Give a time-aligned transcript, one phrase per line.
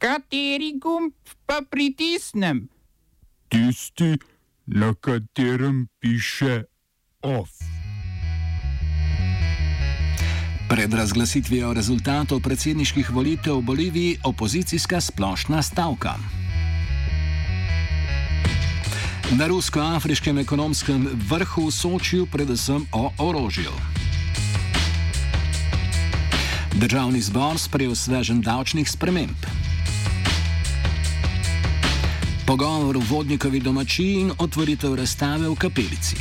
[0.00, 1.12] Kateri gumb
[1.44, 2.68] pa pritisnem?
[3.52, 4.16] Tisti,
[4.66, 6.64] na katerem piše
[7.22, 7.50] OF.
[10.68, 16.16] Pred razglasitvijo rezultatov predsedniških volitev v Boliviji opozicijska splošna stavka.
[19.36, 23.76] Na rusko-afriškem ekonomskem vrhu v Sočiju predvsem o orožju.
[26.80, 29.59] Državni zbor sprejel svežen davčnih sprememb.
[32.50, 36.18] Pogovor v vodnikovi domačiji in otvoritev razstave v kapelici.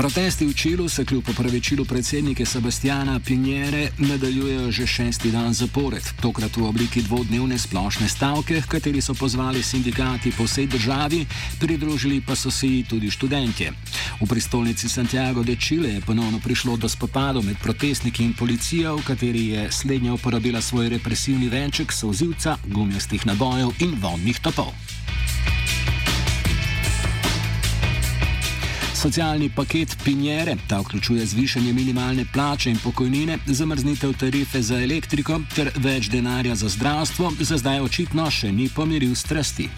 [0.00, 6.56] Protesti v Čilu se kljub opravičilu predsednike Sebastiana Pinjere nadaljujejo že šesti dan zapored, tokrat
[6.56, 11.26] v obliki dvodnevne splošne stavke, kateri so pozvali sindikati po vsej državi,
[11.60, 13.72] pridružili pa so se ji tudi študentje.
[14.20, 19.04] V prestolnici Santiago de Chile je ponovno prišlo do spopadov med protestniki in policijo, v
[19.04, 24.72] kateri je slednja uporabila svoj represivni venček, sozivca, gumijastih nabojev in vodnih topov.
[29.00, 35.70] Socialni paket Pinjere, ta vključuje zvišanje minimalne plače in pokojnine, zamrznitev tarife za elektriko ter
[35.76, 39.70] več denarja za zdravstvo, za zdaj očitno še ni pomiril strasti.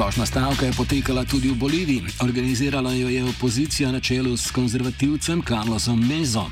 [0.00, 2.02] Splošna stavka je potekala tudi v Boliviji.
[2.24, 6.46] Organizirala jo je opozicija na čelu s konzervativcem Carlosom Mezo,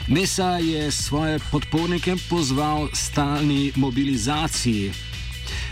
[0.08, 5.13] Mesa je svoje podpornike pozval stalni mobilizaciji.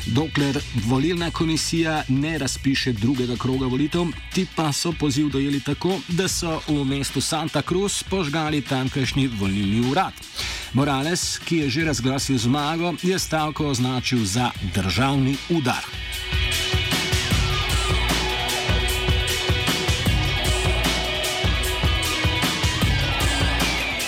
[0.06, 4.02] Dokler volilna komisija ne razpiše drugega kroga volitev,
[4.34, 9.90] ti pa so poziv dojeli tako, da so v mestu Santa Cruz požgali tamkajšnji volilni
[9.90, 10.12] urad.
[10.72, 15.84] Morales, ki je že razglasil zmago, je stavko označil za državni udar.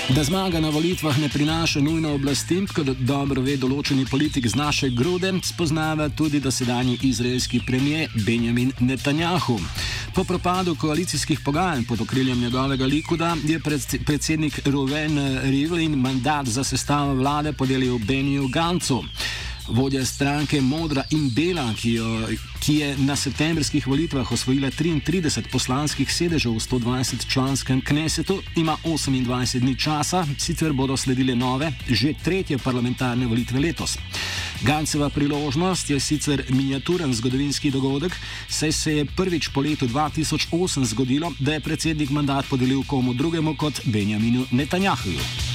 [0.08, 4.90] Da zmaga na volitvah ne prinaša nujno oblasti, kot dobro ve določeni politik z naše
[4.92, 9.56] grude, spoznava tudi dosedanji izraelski premijer Benjamin Netanjahu.
[10.14, 13.60] Po propadu koalicijskih pogajanj pod okriljem njegovega likuda je
[14.04, 15.16] predsednik Ruven
[15.48, 19.00] Rivlin mandat za sestavo vlade podelil Beniju Gancu.
[19.68, 22.08] Vodja stranke Modra in Bela, ki, jo,
[22.60, 29.58] ki je na septembrskih volitvah osvojila 33 poslanskih sedežev v 120 članskem knesetu, ima 28
[29.60, 33.96] dni časa, sicer bodo sledile nove, že tretje parlamentarne volitve letos.
[34.62, 38.12] Ganceva priložnost je sicer miniaturen zgodovinski dogodek,
[38.48, 43.56] saj se je prvič po letu 2008 zgodilo, da je predsednik mandat podelil komu drugemu
[43.56, 45.53] kot Benjaminu Netanjahuju.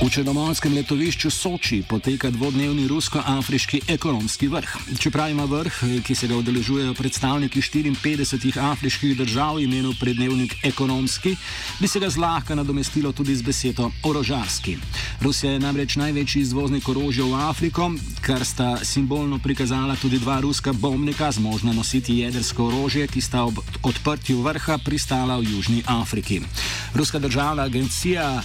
[0.00, 4.96] V črnomorskem letovišču Soči poteka dvodnevni rusko-afriški ekonomski vrh.
[4.96, 11.34] Čeprav ima vrh, ki se ga udeležujejo predstavniki 54 afriških držav, imenu prednevnik ekonomski,
[11.80, 14.78] bi se ga zlahka nadomestilo tudi z besedo orožarski.
[15.20, 17.90] Rusija je namreč največji izvoznik orožja v Afriko,
[18.24, 23.44] kar sta simbolno prikazala tudi dva ruska bombnika z možno nositi jedrsko orožje, ki sta
[23.44, 26.40] ob odprtju vrha pristala v Južni Afriki.
[26.96, 28.40] Ruska državna agencija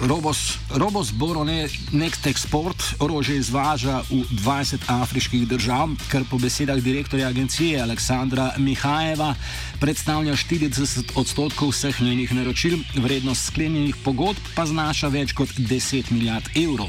[0.00, 7.28] Robos, Robos Borone Next Export orožje izvaža v 20 afriških držav, kar po besedah direktorja
[7.28, 9.34] agencije Aleksandra Mihajeva
[9.80, 16.48] predstavlja 40 odstotkov vseh njenih naročil, vrednost sklenjenih pogodb pa znaša več kot 10 milijard
[16.56, 16.88] evrov.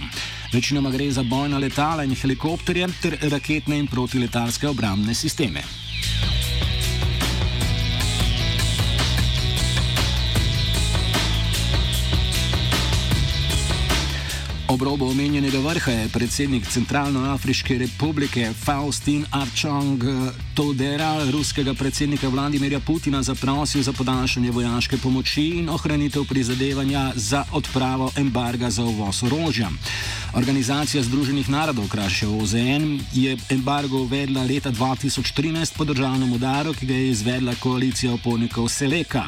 [0.53, 5.90] Večinoma gre za bojna letala in helikopterje ter raketne in protiletalske obrambne sisteme.
[14.71, 20.03] Ob robu omenjenega vrha je predsednik Centralnoafriške republike Faustin Archang
[20.55, 28.11] Todera ruskega predsednika Vladimirja Putina zaprosil za podaljšanje vojaške pomoči in ohranitev prizadevanja za odpravo
[28.15, 29.69] embarga za uvoz orožja.
[30.33, 36.93] Organizacija Združenih narodov, krajše OZN, je embargo uvedla leta 2013 po državnem udaru, ki ga
[36.93, 39.27] je izvedla koalicija opornikov Seleka.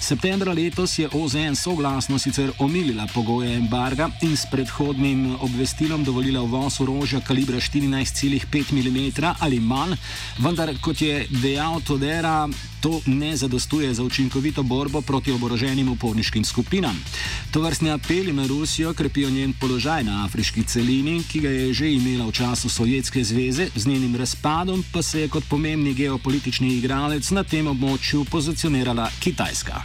[0.00, 6.80] Septembra letos je OZN soglasno sicer omilila pogoje embarga in s predhodnim obvestilom dovolila uvoz
[6.80, 9.96] orožja kalibra 14,5 mm ali manj,
[10.38, 12.48] vendar kot je dejal Todera,
[12.86, 17.04] to ne zadostuje za učinkovito borbo proti oboroženim uporniškim skupinam.
[17.50, 21.92] To vrstne apeli na Rusijo krepijo njen položaj na afriški celini, ki ga je že
[21.92, 27.30] imela v času Sovjetske zveze, z njenim razpadom pa se je kot pomembni geopolitični igralec
[27.30, 29.82] na tem območju pozicionirala Kitajska.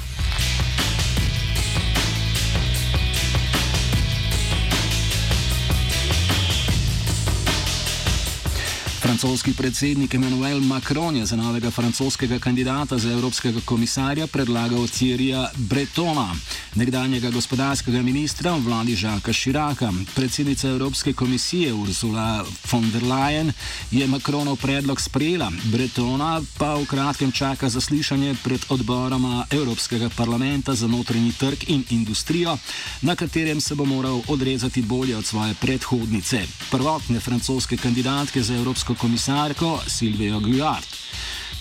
[9.12, 16.32] Francoski predsednik Emmanuel Macron je za novega francoskega kandidata za evropskega komisarja predlagal Thierryja Bretona,
[16.76, 19.92] nekdanjega gospodarskega ministra v vladi Žaka Širaka.
[20.16, 23.52] Predsednica Evropske komisije Ursula von der Leyen
[23.92, 30.88] je Macronov predlog sprejela, Bretona pa v kratkem čaka zaslišanje pred odboroma Evropskega parlamenta za
[30.88, 32.58] notranji trg in industrijo,
[33.02, 38.96] na katerem se bo moral odrezati bolje od svoje predhodnice, prvotne francoske kandidatke za Evropsko
[38.96, 40.88] komisarko Silvijo Guillard,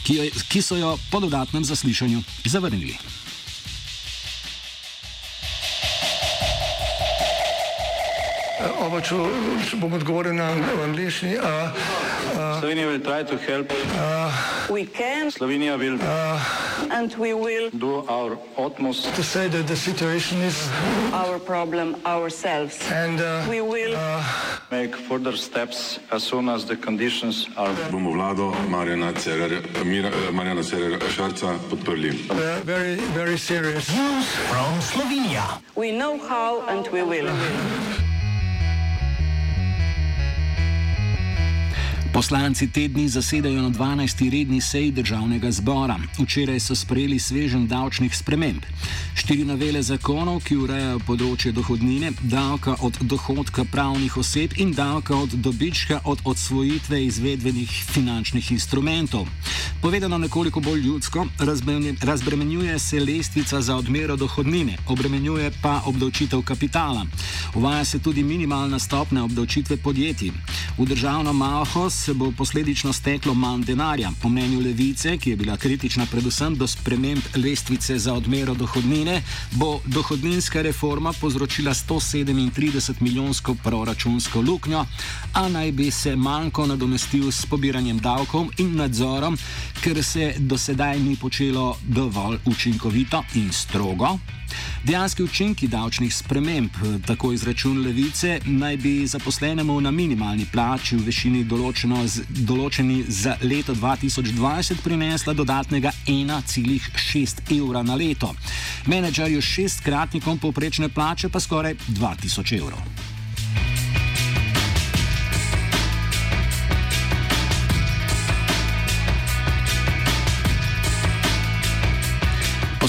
[0.06, 3.19] ki, ki so jo po dodatnem zaslišanju zavrnili.
[8.90, 10.50] Če bom odgovoril na
[10.82, 11.37] angliški.
[12.58, 13.70] Slovenija will try to help.
[14.69, 15.98] We can Slovenija will
[16.90, 20.69] and we will do our utmost To say that the situation is
[21.12, 22.78] our problem ourselves.
[22.90, 23.94] and uh, We will
[24.70, 30.62] make further steps as soon as the conditions are bomo vlado Marjana Cererja, Mira, Marjana
[30.62, 32.10] Cererja Šarca podprli.
[32.31, 33.87] uh, very, very serious.
[35.76, 37.31] we know how and we will.
[42.20, 44.31] Poslanci te dni zasedajo na 12.
[44.31, 45.96] redni seji državnega zbora.
[46.19, 48.61] Včeraj so sprejeli svežen davčnih sprememb.
[49.17, 55.32] Štiri novele zakonov, ki urejajo področje dohodnine, davka od dohodka pravnih oseb in davka od
[55.32, 59.25] dobička od odsvojitve izvedbenih finančnih instrumentov.
[59.81, 67.06] Povedano nekoliko bolj ljudsko, razbremen- razbremenjuje se lestvica za odmero dohodnine, obremenjuje pa obdavčitev kapitala.
[67.55, 70.32] Uvaja se tudi minimalna stopnja obdavčitve podjetij.
[70.78, 74.10] V državno malho se bo posledično steklo manj denarja.
[74.22, 79.22] Po mnenju Levice, ki je bila kritična predvsem do sprememb lestvice za odmero dohodnine,
[79.52, 84.84] bo dohodninska reforma povzročila 137 milijonsko proračunsko luknjo,
[85.34, 89.38] a naj bi se manjko nadomestil s pobiranjem davkov in nadzorom,
[89.82, 94.18] ker se do sedaj ni počelo dovolj učinkovito in strogo.
[94.84, 96.70] Dejanski učinki davčnih sprememb,
[97.06, 104.80] tako izračun levice, naj bi zaposlenemu na minimalni plači v višini določeni za leto 2020
[104.84, 108.32] prinesla dodatnega 1,6 evra na leto.
[108.87, 113.10] Menedžerju šestkratnikom povprečne plače pa skoraj 2000 evrov.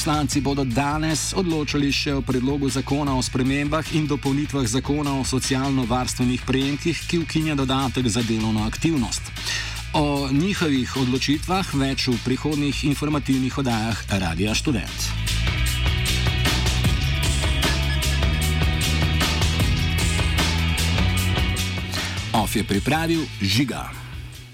[0.02, 6.42] Poslanci bodo danes odločili še o predlogu zakona o spremembah in dopolnitvah zakona o socialno-varstvenih
[6.42, 9.22] prejemkih, ki ukinja dodatek za delovno aktivnost.
[9.94, 14.90] O njihovih odločitvah več v prihodnih informativnih oddajah Radia Student.
[22.42, 23.86] Of je pripravil žiga.